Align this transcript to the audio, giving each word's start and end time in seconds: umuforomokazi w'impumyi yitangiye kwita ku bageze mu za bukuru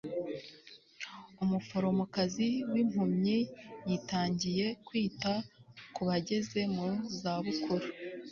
umuforomokazi 1.43 2.47
w'impumyi 2.71 3.39
yitangiye 3.89 4.65
kwita 4.87 5.33
ku 5.95 6.01
bageze 6.07 6.59
mu 6.73 6.87
za 7.21 7.33
bukuru 7.45 7.85